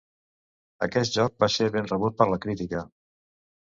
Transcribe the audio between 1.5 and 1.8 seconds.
ser